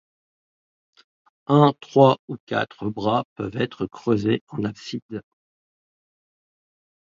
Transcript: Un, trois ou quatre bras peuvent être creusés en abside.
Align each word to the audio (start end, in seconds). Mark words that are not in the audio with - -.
Un, 1.45 1.73
trois 1.79 2.17
ou 2.27 2.35
quatre 2.47 2.89
bras 2.89 3.23
peuvent 3.35 3.55
être 3.55 3.85
creusés 3.85 4.41
en 4.47 4.63
abside. 4.63 5.21